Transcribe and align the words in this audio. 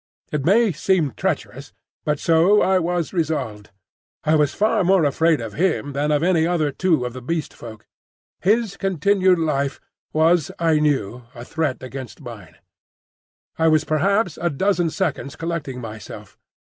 It 0.31 0.43
may 0.43 0.71
seem 0.71 1.13
treacherous, 1.15 1.73
but 2.05 2.17
so 2.17 2.59
I 2.63 2.79
was 2.79 3.13
resolved. 3.13 3.69
I 4.23 4.33
was 4.33 4.51
far 4.55 4.83
more 4.83 5.05
afraid 5.05 5.39
of 5.39 5.53
him 5.53 5.93
than 5.93 6.09
of 6.11 6.23
any 6.23 6.47
other 6.47 6.71
two 6.71 7.05
of 7.05 7.13
the 7.13 7.21
Beast 7.21 7.53
Folk. 7.53 7.85
His 8.41 8.77
continued 8.77 9.37
life 9.37 9.79
was 10.11 10.49
I 10.57 10.79
knew 10.79 11.25
a 11.35 11.45
threat 11.45 11.83
against 11.83 12.19
mine. 12.19 12.55
I 13.59 13.67
was 13.67 13.83
perhaps 13.83 14.39
a 14.41 14.49
dozen 14.49 14.89
seconds 14.89 15.35
collecting 15.35 15.79
myself. 15.79 16.35